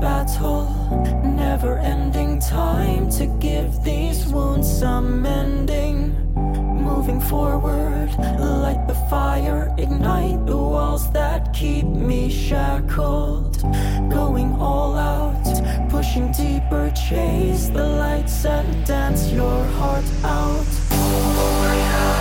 Battle, 0.00 0.66
never 1.22 1.76
ending 1.78 2.40
time 2.40 3.10
to 3.10 3.26
give 3.38 3.84
these 3.84 4.24
wounds 4.26 4.66
some 4.66 5.26
ending. 5.26 6.16
Moving 6.34 7.20
forward, 7.20 8.08
light 8.18 8.82
the 8.88 8.94
fire, 9.10 9.74
ignite 9.76 10.46
the 10.46 10.56
walls 10.56 11.12
that 11.12 11.52
keep 11.52 11.84
me 11.84 12.30
shackled. 12.30 13.60
Going 14.10 14.54
all 14.54 14.96
out, 14.96 15.44
pushing 15.90 16.32
deeper, 16.32 16.90
chase 16.92 17.68
the 17.68 17.86
lights 17.86 18.46
and 18.46 18.86
dance 18.86 19.30
your 19.30 19.64
heart 19.78 20.04
out. 20.24 20.66
Oh, 20.92 21.72
yeah. 21.76 22.19